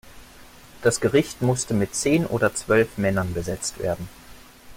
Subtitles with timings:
[0.81, 4.09] Das Gericht musste mit zehn oder zwölf Männern besetzt werden.